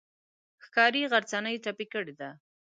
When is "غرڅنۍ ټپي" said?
1.11-1.85